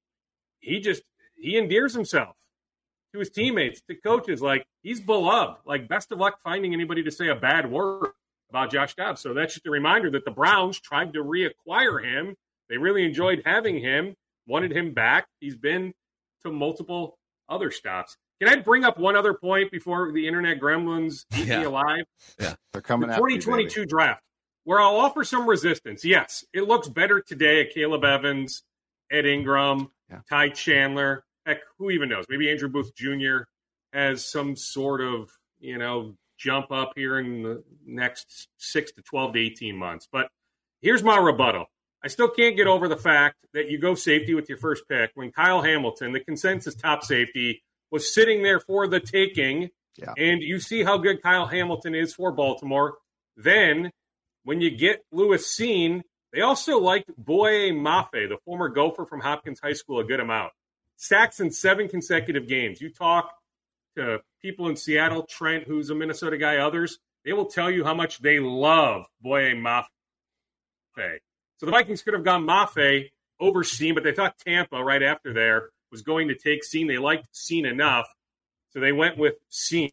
[0.59, 1.03] he just,
[1.41, 2.35] he endears himself
[3.13, 4.41] to his teammates, to coaches.
[4.41, 5.59] Like, he's beloved.
[5.65, 8.11] Like, best of luck finding anybody to say a bad word
[8.49, 9.21] about Josh Dobbs.
[9.21, 12.35] So that's just a reminder that the Browns tried to reacquire him.
[12.69, 14.15] They really enjoyed having him,
[14.47, 15.27] wanted him back.
[15.39, 15.93] He's been
[16.43, 17.17] to multiple
[17.49, 18.15] other stops.
[18.41, 21.59] Can I bring up one other point before the internet gremlins eat Yeah.
[21.59, 22.05] me alive?
[22.39, 22.55] Yeah.
[22.73, 23.87] They're coming The after you, 2022 baby.
[23.89, 24.23] draft,
[24.63, 26.03] where I'll offer some resistance.
[26.05, 28.63] Yes, it looks better today at Caleb Evans,
[29.11, 30.21] Ed Ingram, Yeah.
[30.29, 31.23] Ty Chandler.
[31.45, 32.25] Heck, who even knows?
[32.29, 33.43] Maybe Andrew Booth Jr.
[33.93, 39.33] has some sort of, you know, jump up here in the next six to 12
[39.33, 40.07] to 18 months.
[40.11, 40.27] But
[40.81, 41.65] here's my rebuttal.
[42.03, 45.11] I still can't get over the fact that you go safety with your first pick
[45.13, 49.69] when Kyle Hamilton, the consensus top safety, was sitting there for the taking.
[49.97, 50.13] Yeah.
[50.17, 52.95] And you see how good Kyle Hamilton is for Baltimore.
[53.37, 53.91] Then
[54.43, 56.01] when you get Lewis Cine,
[56.33, 60.53] they also liked Boye Mafe, the former Gopher from Hopkins High School, a good amount.
[61.01, 62.79] Sacks in seven consecutive games.
[62.79, 63.33] You talk
[63.97, 67.95] to people in Seattle, Trent, who's a Minnesota guy, others, they will tell you how
[67.95, 69.87] much they love Boye Mafe.
[71.57, 73.09] So the Vikings could have gone Mafe
[73.39, 76.87] over Cine, but they thought Tampa right after there was going to take Cine.
[76.87, 78.05] They liked Cine enough,
[78.69, 79.89] so they went with Cine.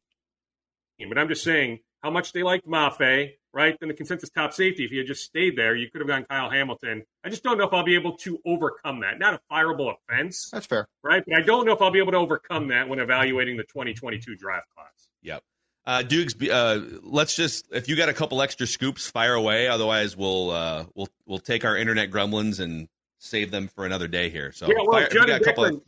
[1.08, 3.76] But I'm just saying how much they liked Mafe, right?
[3.80, 4.84] Then the consensus top safety.
[4.84, 7.02] If he had just stayed there, you could have gone Kyle Hamilton.
[7.24, 9.18] I just don't know if I'll be able to overcome that.
[9.18, 10.88] Not a fireable offense, That's fair.
[11.02, 11.22] right?
[11.26, 14.36] But I don't know if I'll be able to overcome that when evaluating the 2022
[14.36, 15.08] draft class.
[15.22, 15.42] Yep.
[15.86, 19.68] Uh, Dukes, uh, let's just if you got a couple extra scoops, fire away.
[19.68, 24.28] Otherwise, we'll uh, we'll we'll take our internet gremlins and save them for another day
[24.28, 24.52] here.
[24.52, 25.64] So yeah, well, fire, you Judd got a couple.
[25.64, 25.80] Declan,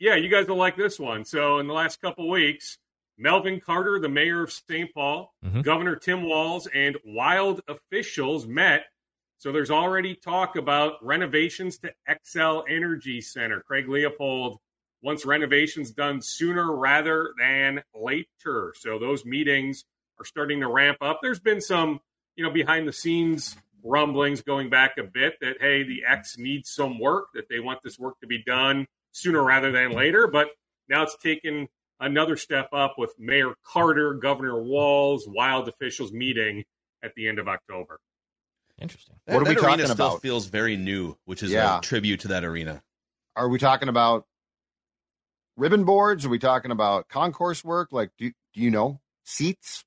[0.00, 1.24] yeah, you guys will like this one.
[1.24, 2.78] So, in the last couple weeks,
[3.16, 4.92] Melvin Carter, the mayor of St.
[4.92, 5.62] Paul, Mhm.
[5.62, 8.86] Governor Tim Walz, and wild officials met.
[9.38, 13.60] So, there's already talk about renovations to Xcel Energy Center.
[13.60, 14.58] Craig Leopold
[15.02, 18.74] wants renovations done sooner rather than later.
[18.76, 19.84] So, those meetings
[20.18, 21.20] are starting to ramp up.
[21.22, 22.00] There's been some,
[22.36, 26.70] you know, behind the scenes rumblings going back a bit that hey, the X needs
[26.70, 30.26] some work, that they want this work to be done sooner rather than later.
[30.26, 30.48] But
[30.88, 31.68] now it's taken
[32.00, 36.64] another step up with Mayor Carter, Governor Walz, wild officials meeting
[37.02, 37.98] at the end of October.
[38.80, 39.14] Interesting.
[39.26, 40.22] That, What are we that arena talking still about?
[40.22, 41.78] feels very new, which is Yeah.
[41.78, 42.82] a tribute to that arena.
[43.36, 44.26] Are we talking about
[45.56, 46.24] ribbon boards?
[46.24, 47.88] Are we talking about concourse work?
[47.92, 49.84] Like, do, do you know seats?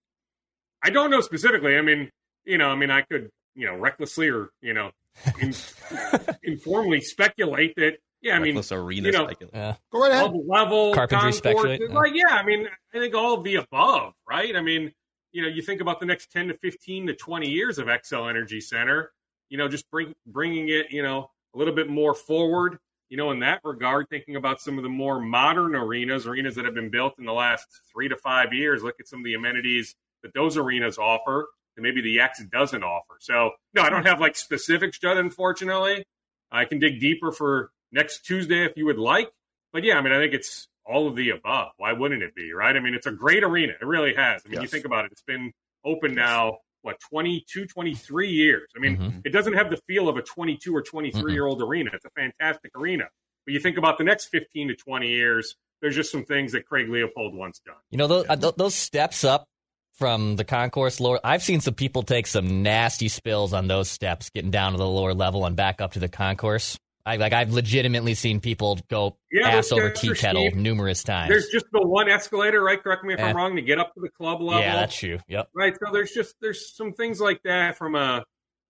[0.83, 1.77] I don't know specifically.
[1.77, 2.09] I mean,
[2.45, 4.91] you know, I mean, I could, you know, recklessly or you know,
[5.39, 5.53] in,
[6.43, 7.97] informally speculate that.
[8.21, 9.29] Yeah, I mean, Reckless arena you know.
[9.53, 9.75] Yeah.
[9.91, 10.23] Go right ahead.
[10.23, 11.37] level, level Carpentry concourse.
[11.37, 11.95] speculate, yeah.
[11.95, 14.55] Like, yeah, I mean, I think all of the above, right?
[14.55, 14.91] I mean,
[15.31, 18.29] you know, you think about the next 10 to 15 to 20 years of Xcel
[18.29, 19.11] Energy Center,
[19.49, 23.31] you know, just bring, bringing it, you know, a little bit more forward, you know,
[23.31, 26.89] in that regard, thinking about some of the more modern arenas, arenas that have been
[26.89, 28.83] built in the last three to five years.
[28.83, 32.83] Look at some of the amenities that those arenas offer that maybe the X doesn't
[32.83, 33.15] offer.
[33.19, 36.03] So, no, I don't have like specifics, Judd, unfortunately.
[36.51, 39.29] I can dig deeper for next Tuesday if you would like.
[39.73, 41.71] But yeah, I mean, I think it's all of the above.
[41.77, 42.75] Why wouldn't it be, right?
[42.75, 43.73] I mean, it's a great arena.
[43.79, 44.41] It really has.
[44.45, 45.51] I mean, you think about it, it's been
[45.85, 48.69] open now, what, 22, 23 years.
[48.75, 49.21] I mean, Mhm.
[49.25, 51.91] it doesn't have the feel of a 22 or 23 year old arena.
[51.93, 53.05] It's a fantastic arena.
[53.45, 56.65] But you think about the next 15 to 20 years, there's just some things that
[56.65, 57.75] Craig Leopold once done.
[57.91, 59.45] You know those uh, those steps up
[59.93, 61.19] from the concourse lower.
[61.23, 64.87] I've seen some people take some nasty spills on those steps, getting down to the
[64.87, 66.77] lower level and back up to the concourse.
[67.07, 71.29] I like I've legitimately seen people go Yeah, ass over tea kettle numerous times.
[71.29, 72.81] There's just the one escalator, right?
[72.81, 73.25] Correct me if Eh.
[73.29, 74.61] I'm wrong, to get up to the club level.
[74.61, 75.19] yeah, that's true.
[75.27, 75.49] Yep.
[75.55, 78.23] right so there's just there's some things like that from a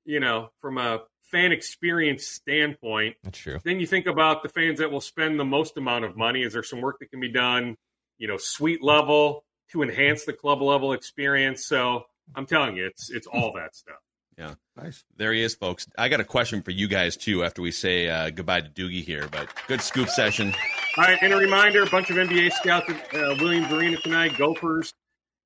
[0.06, 3.60] you know from a fan experience standpoint That's true.
[3.65, 6.54] then you think about the fans that will spend the most amount of money is
[6.54, 7.76] there some work that can be done
[8.17, 12.04] you know suite level to enhance the club level experience so
[12.36, 13.97] i'm telling you it's it's all that stuff
[14.38, 15.04] Nice.
[15.15, 15.88] There he is, folks.
[15.97, 19.04] I got a question for you guys too after we say uh, goodbye to Doogie
[19.04, 19.28] here.
[19.32, 20.54] But good scoop session.
[20.97, 24.36] all right and a reminder a bunch of nba scouts at uh, williams arena tonight
[24.38, 24.93] gophers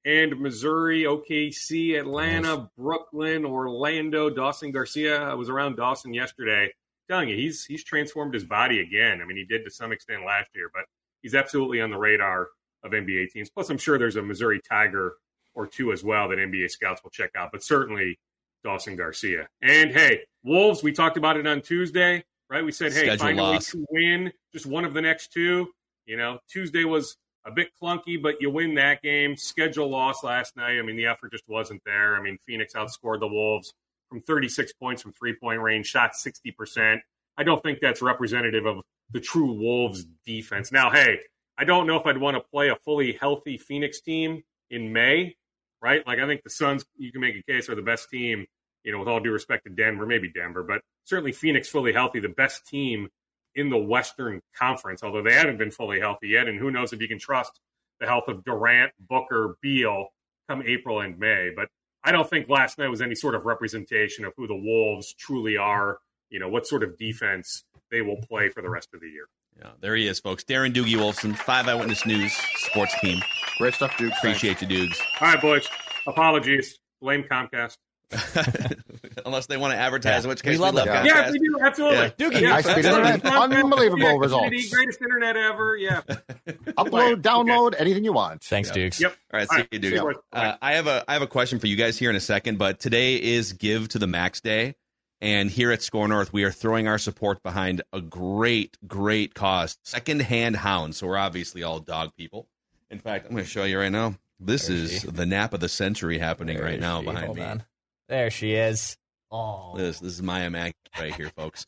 [0.06, 6.72] and missouri okc atlanta brooklyn orlando dawson garcia i was around dawson yesterday
[7.10, 10.24] telling you he's he's transformed his body again i mean he did to some extent
[10.26, 10.84] last year but
[11.22, 12.48] he's absolutely on the radar
[12.84, 13.50] of NBA teams.
[13.50, 15.14] Plus, I'm sure there's a Missouri Tiger
[15.54, 18.18] or two as well that NBA scouts will check out, but certainly
[18.64, 19.48] Dawson Garcia.
[19.62, 22.64] And hey, Wolves, we talked about it on Tuesday, right?
[22.64, 23.74] We said, hey, Schedule find loss.
[23.74, 25.68] a way to win just one of the next two.
[26.06, 29.36] You know, Tuesday was a bit clunky, but you win that game.
[29.36, 30.78] Schedule loss last night.
[30.78, 32.16] I mean, the effort just wasn't there.
[32.16, 33.74] I mean, Phoenix outscored the Wolves
[34.10, 37.00] from 36 points from three point range, shot 60%.
[37.38, 40.72] I don't think that's representative of the true Wolves defense.
[40.72, 41.20] Now, hey,
[41.58, 45.36] I don't know if I'd want to play a fully healthy Phoenix team in May,
[45.82, 46.06] right?
[46.06, 48.46] Like, I think the Suns, you can make a case, are the best team,
[48.84, 52.20] you know, with all due respect to Denver, maybe Denver, but certainly Phoenix fully healthy,
[52.20, 53.10] the best team
[53.56, 56.48] in the Western Conference, although they haven't been fully healthy yet.
[56.48, 57.60] And who knows if you can trust
[58.00, 60.08] the health of Durant, Booker, Beal
[60.50, 61.52] come April and May.
[61.56, 61.68] But
[62.04, 65.58] I don't think last night was any sort of representation of who the Wolves truly
[65.58, 69.10] are, you know, what sort of defense they will play for the rest of the
[69.10, 69.28] year.
[69.60, 70.44] Yeah, there he is, folks.
[70.44, 73.20] Darren Doogie Wolfson, Five Eyewitness News sports team.
[73.58, 74.12] Great stuff, dude.
[74.14, 75.00] Appreciate you, dudes.
[75.20, 75.68] All right, boys.
[76.08, 76.80] Apologies.
[77.02, 77.78] Blame Comcast.
[79.26, 80.24] Unless they want to advertise, Yeah.
[80.24, 80.96] in which We case love we love them.
[81.06, 81.06] Comcast.
[81.06, 81.58] Yeah, we do.
[81.62, 81.98] Absolutely.
[81.98, 82.10] Yeah.
[82.10, 83.12] Doogie, Yeah, high speed absolutely.
[83.14, 83.34] internet.
[83.64, 84.46] Unbelievable yeah, results.
[84.50, 85.78] Xfinity, Greatest internet ever.
[85.78, 86.02] Yeah.
[86.78, 88.44] Upload, download, anything you want.
[88.44, 88.74] Thanks, Yeah.
[88.76, 89.00] Dukes.
[89.00, 89.18] Yep.
[89.34, 90.14] All right, All see right, you, see you.
[90.34, 92.58] Uh, I have a I have a question for you guys here in a second,
[92.58, 94.76] but today is Give to the Max Day,
[95.22, 99.78] and here at Score North, we are throwing our support behind a great, great cause,
[99.84, 100.98] secondhand hounds.
[100.98, 102.48] So we're obviously all dog people.
[102.90, 104.16] In fact, I'm going to show you right now.
[104.40, 107.26] This There is she- the nap of the century happening There right now she- behind
[107.26, 107.44] hold me.
[107.44, 107.64] on.
[108.10, 108.98] There she is.
[109.30, 111.66] Oh, This this is Maya Mac right here, folks.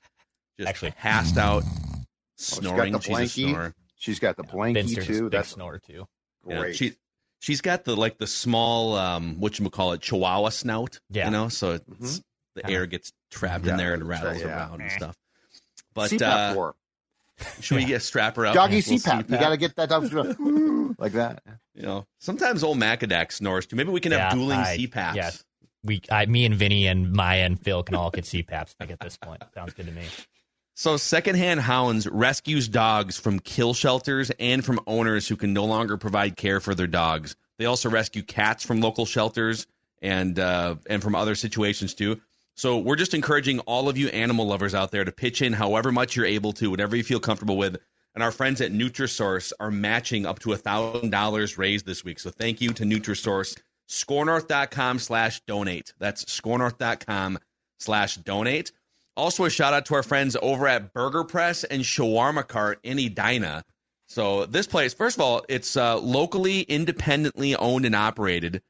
[0.57, 2.01] Just Actually- passed out, Oh,
[2.35, 2.93] snoring.
[2.93, 3.11] She's got the She's a
[3.41, 3.49] blankie.
[3.51, 3.75] snorer.
[3.95, 5.29] She's got the blankie Finster's too.
[5.29, 6.05] That's snore too.
[6.45, 6.75] Yeah, great.
[6.75, 6.93] she
[7.39, 10.99] she's got the like the small um what you call it Chihuahua snout.
[11.09, 11.25] Yeah.
[11.25, 11.85] You know, so it's,
[12.19, 12.23] Mhm.
[12.55, 14.57] The Kinda- air gets trapped Yeah, in there and rattles right, yeah.
[14.69, 15.15] around and stuff.
[15.93, 16.75] But CPAP uh, for
[17.61, 18.53] should we get strap her up?
[18.53, 19.29] doggy Little CPAP.
[19.29, 21.43] You got to get that down like that.
[21.75, 23.75] You know, sometimes old Macadac snores too.
[23.75, 25.15] Maybe we can have Yeah, dueling I- CPAPs.
[25.15, 25.43] yes.
[25.85, 28.75] We, I, me and Vinny and Maya and Phil can all get CPAPs.
[28.79, 30.03] I think at this point, sounds good to me.
[30.75, 35.97] So, Secondhand Hounds rescues dogs from kill shelters and from owners who can no longer
[35.97, 37.35] provide care for their dogs.
[37.59, 39.67] They also rescue cats from local shelters
[40.01, 42.21] and uh, and from other situations too.
[42.55, 45.91] So, we're just encouraging all of you animal lovers out there to pitch in however
[45.91, 47.77] much you're able to, whatever you feel comfortable with.
[48.15, 52.19] And our friends at Nutrisource are matching up to thousand dollars raised this week.
[52.19, 53.57] So, thank you to Nutrisource.
[53.89, 55.93] Scorenorth.com slash donate.
[55.99, 57.39] That's scorenorth.com
[57.79, 58.71] slash donate.
[59.15, 62.97] Also, a shout out to our friends over at Burger Press and Shawarma Cart in
[62.97, 63.63] Edina.
[64.07, 68.61] So, this place, first of all, it's uh, locally, independently owned and operated.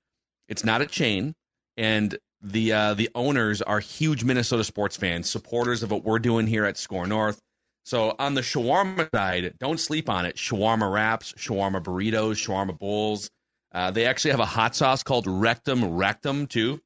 [0.47, 1.35] It's not a chain,
[1.77, 6.47] and the uh, the owners are huge Minnesota sports fans, supporters of what we're doing
[6.47, 7.39] here at Score North.
[7.85, 10.37] So, on the shawarma side, don't sleep on it.
[10.37, 13.29] Shawarma wraps, shawarma burritos, shawarma bowls.
[13.73, 16.79] Uh, they actually have a hot sauce called Rectum Rectum too.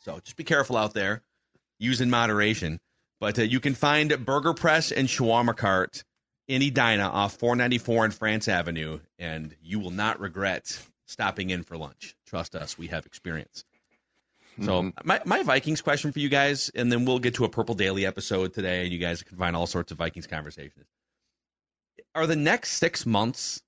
[0.00, 1.22] So, just be careful out there
[1.78, 2.80] use in moderation.
[3.20, 6.02] But uh, you can find Burger Press and Shawarma Cart
[6.48, 11.76] in Edina off 494 and France Avenue, and you will not regret stopping in for
[11.76, 12.16] lunch.
[12.26, 13.64] Trust us, we have experience.
[14.60, 15.08] So, mm-hmm.
[15.08, 18.06] my, my Vikings question for you guys, and then we'll get to a Purple Daily
[18.06, 20.86] episode today, and you guys can find all sorts of Vikings conversations.
[22.14, 23.62] Are the next six months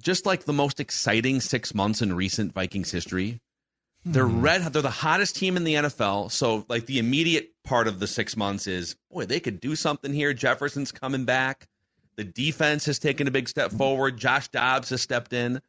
[0.00, 3.40] just like the most exciting six months in recent Vikings history?
[4.04, 4.40] They're mm-hmm.
[4.40, 4.62] red.
[4.72, 6.30] They're the hottest team in the NFL.
[6.30, 10.12] So, like the immediate part of the six months is, boy, they could do something
[10.12, 10.32] here.
[10.32, 11.68] Jefferson's coming back.
[12.16, 14.16] The defense has taken a big step forward.
[14.16, 15.60] Josh Dobbs has stepped in.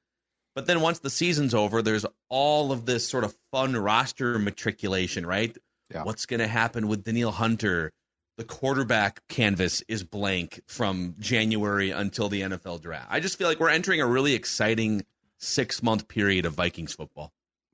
[0.55, 5.25] But then once the season's over, there's all of this sort of fun roster matriculation,
[5.25, 5.55] right?
[5.93, 6.03] Yeah.
[6.03, 7.91] What's going to happen with Danielle Hunter?
[8.37, 13.07] The quarterback canvas is blank from January until the NFL draft.
[13.09, 15.03] I just feel like we're entering a really exciting
[15.39, 17.33] six month period of Vikings football.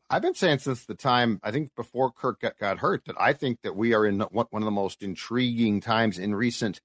[0.09, 3.33] I've been saying since the time I think before Kirk got, got hurt that I
[3.33, 6.79] think that we are in one one of the most intriguing times in recent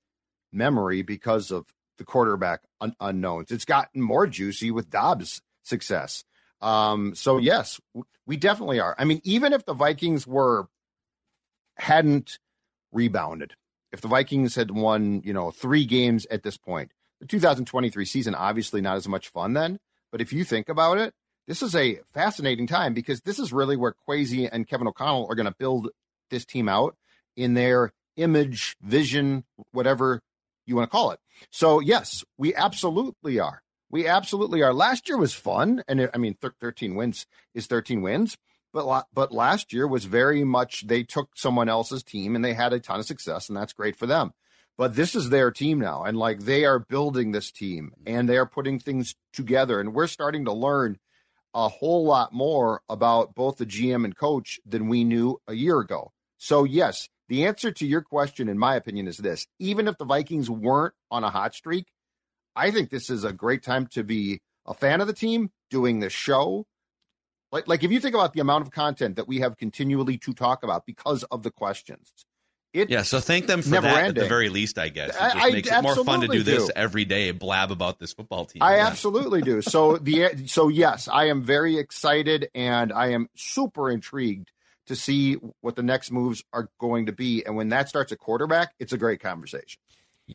[0.53, 3.50] memory because of the quarterback un- unknowns.
[3.50, 6.25] It's gotten more juicy with Dobbs' success.
[6.61, 7.81] Um, so yes,
[8.27, 8.94] we definitely are.
[8.98, 10.69] I mean, even if the Vikings were
[11.77, 12.38] hadn't
[12.92, 13.54] rebounded,
[13.92, 18.35] if the Vikings had won, you know, three games at this point, the 2023 season
[18.35, 19.79] obviously not as much fun then.
[20.13, 21.15] But if you think about it,
[21.46, 25.35] this is a fascinating time because this is really where Kwesi and Kevin O'Connell are
[25.35, 25.88] going to build
[26.31, 26.96] this team out
[27.37, 30.21] in their image, vision, whatever
[30.67, 31.21] you want to call it.
[31.50, 33.63] So, yes, we absolutely are.
[33.91, 34.73] We absolutely are.
[34.73, 35.83] Last year was fun.
[35.88, 38.37] And it, I mean, thir- 13 wins is 13 wins.
[38.73, 42.73] But, but last year was very much they took someone else's team and they had
[42.73, 44.33] a ton of success, and that's great for them.
[44.79, 46.05] but this is their team now.
[46.05, 49.79] And like they are building this team and they are putting things together.
[49.79, 50.99] And we're starting to learn
[51.53, 55.81] a whole lot more about both the GM and coach than we knew a year
[55.81, 56.13] ago.
[56.38, 60.05] So, yes, the answer to your question, in my opinion, is this even if the
[60.07, 61.88] Vikings weren't on a hot streak,
[62.57, 66.01] I think this is a great time to be a fan of the team, doing
[66.01, 66.67] this show.
[67.53, 70.33] Like, like if you think about the amount of content that we have continually to
[70.33, 72.13] talk about because of the questions,
[72.73, 74.09] it yeah, so thank them for that ending.
[74.09, 75.11] at the very least, I guess.
[75.11, 77.73] It just I, makes it more fun to do, do this every day, and blab
[77.73, 78.63] about this football team.
[78.63, 78.87] I yeah.
[78.87, 79.61] absolutely do.
[79.61, 84.53] So the so yes, I am very excited and I am super intrigued
[84.87, 87.44] to see what the next moves are going to be.
[87.44, 89.81] And when that starts at quarterback, it's a great conversation.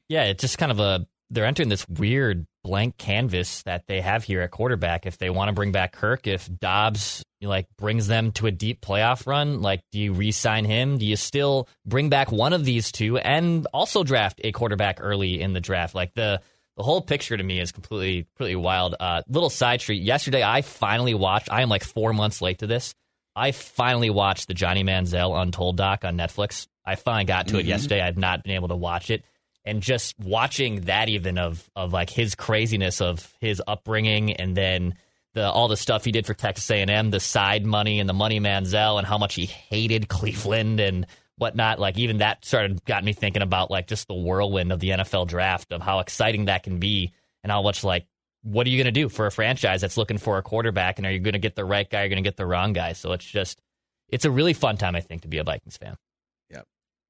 [0.09, 4.23] Yeah, it's just kind of a they're entering this weird blank canvas that they have
[4.23, 5.05] here at quarterback.
[5.05, 8.81] If they want to bring back Kirk, if Dobbs like brings them to a deep
[8.81, 10.97] playoff run, like do you re-sign him?
[10.97, 15.39] Do you still bring back one of these two and also draft a quarterback early
[15.39, 15.93] in the draft?
[15.93, 16.41] Like the
[16.77, 18.95] the whole picture to me is completely completely wild.
[18.99, 20.01] Uh, little side street.
[20.01, 21.51] Yesterday, I finally watched.
[21.51, 22.95] I am like four months late to this.
[23.36, 26.67] I finally watched the Johnny Manziel Untold doc on Netflix.
[26.86, 27.59] I finally got to mm-hmm.
[27.61, 28.01] it yesterday.
[28.01, 29.23] I've not been able to watch it
[29.66, 34.95] and just watching that even of of like his craziness of his upbringing and then
[35.34, 38.39] the all the stuff he did for Texas A&M, the side money and the money
[38.39, 41.05] Manziel and how much he hated Cleveland and
[41.38, 41.80] whatnot.
[41.80, 45.28] Like even that started got me thinking about like just the whirlwind of the NFL
[45.28, 47.11] draft of how exciting that can be
[47.43, 48.05] and how much like
[48.43, 51.07] what are you going to do for a franchise that's looking for a quarterback and
[51.07, 51.97] are you going to get the right guy?
[51.97, 52.93] Or are you going to get the wrong guy?
[52.93, 53.59] So it's just
[54.07, 55.97] it's a really fun time I think to be a Vikings fan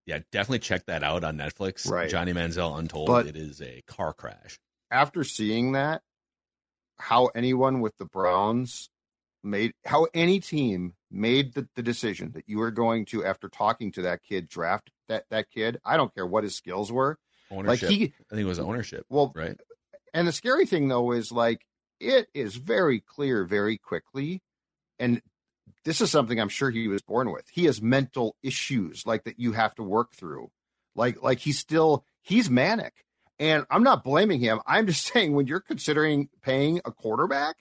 [0.05, 1.89] yeah, definitely check that out on Netflix.
[1.89, 2.09] Right.
[2.09, 3.07] Johnny Manziel Untold.
[3.07, 4.59] But it is a car crash.
[4.91, 6.01] After seeing that,
[6.97, 8.89] how anyone with the Browns
[9.43, 13.91] made, how any team made the, the decision that you were going to, after talking
[13.93, 15.79] to that kid, draft that, that kid.
[15.83, 17.17] I don't care what his skills were.
[17.51, 17.89] Ownership.
[17.89, 19.05] Like he, I think it was ownership.
[19.09, 19.59] Well, right.
[20.13, 21.65] And the scary thing though is like
[21.99, 24.41] it is very clear very quickly
[24.99, 25.21] and
[25.85, 27.45] this is something I'm sure he was born with.
[27.51, 30.51] He has mental issues like that you have to work through.
[30.95, 32.93] Like like he's still he's manic.
[33.37, 34.61] And I'm not blaming him.
[34.65, 37.55] I'm just saying when you're considering paying a quarterback,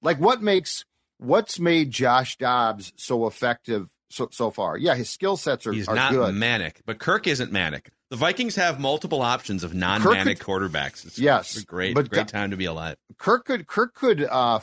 [0.00, 0.84] like what makes
[1.18, 4.76] what's made Josh Dobbs so effective so so far?
[4.76, 6.34] Yeah, his skill sets are, he's are not good.
[6.34, 7.90] manic, but Kirk isn't manic.
[8.10, 11.06] The Vikings have multiple options of non-manic could, quarterbacks.
[11.06, 12.96] It's yes, a great, but great time to be alive.
[13.18, 14.60] Kirk could Kirk could uh,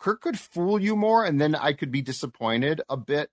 [0.00, 3.30] Kirk could fool you more, and then I could be disappointed a bit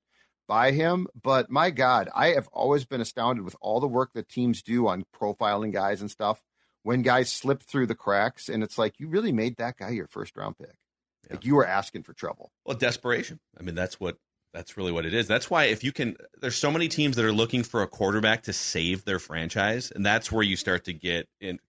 [0.48, 1.08] by him.
[1.20, 4.88] But my God, I have always been astounded with all the work that teams do
[4.88, 6.42] on profiling guys and stuff.
[6.84, 10.08] When guys slip through the cracks, and it's like you really made that guy your
[10.08, 10.78] first round pick.
[11.26, 11.34] Yeah.
[11.34, 12.52] Like you were asking for trouble.
[12.66, 13.40] Well, desperation.
[13.60, 14.18] I mean, that's what
[14.54, 15.28] that's really what it is.
[15.28, 18.44] That's why if you can, there's so many teams that are looking for a quarterback
[18.44, 21.60] to save their franchise, and that's where you start to get in.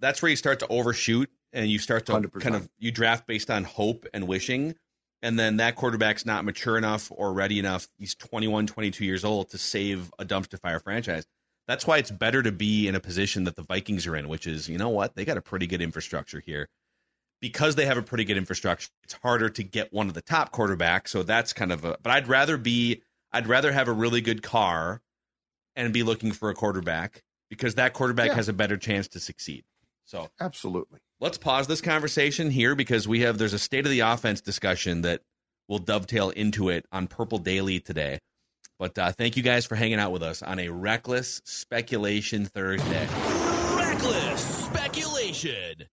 [0.00, 2.40] That's where you start to overshoot and you start to 100%.
[2.40, 4.74] kind of you draft based on hope and wishing
[5.22, 9.50] and then that quarterback's not mature enough or ready enough he's 21 22 years old
[9.50, 11.26] to save a dumpster fire franchise
[11.68, 14.46] that's why it's better to be in a position that the vikings are in which
[14.46, 16.68] is you know what they got a pretty good infrastructure here
[17.40, 20.52] because they have a pretty good infrastructure it's harder to get one of the top
[20.52, 24.20] quarterbacks so that's kind of a but i'd rather be i'd rather have a really
[24.20, 25.00] good car
[25.76, 28.34] and be looking for a quarterback because that quarterback yeah.
[28.34, 29.64] has a better chance to succeed
[30.04, 31.00] so absolutely.
[31.22, 35.02] Let's pause this conversation here because we have there's a state of the offense discussion
[35.02, 35.20] that
[35.68, 38.18] will dovetail into it on Purple Daily today.
[38.76, 43.06] But uh, thank you guys for hanging out with us on a reckless speculation Thursday.
[43.76, 45.84] Reckless speculation.